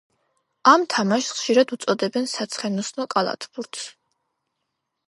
[0.71, 3.87] ამ თამაშს ხშირად უწოდებენ საცხენოსნო კალათბურთს.